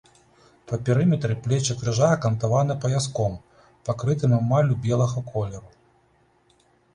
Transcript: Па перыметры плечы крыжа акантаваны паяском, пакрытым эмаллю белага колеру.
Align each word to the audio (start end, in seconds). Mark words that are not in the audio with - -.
Па 0.69 0.77
перыметры 0.85 1.35
плечы 1.47 1.75
крыжа 1.81 2.07
акантаваны 2.13 2.77
паяском, 2.85 3.37
пакрытым 3.91 4.31
эмаллю 4.39 4.79
белага 4.87 5.25
колеру. 5.31 5.65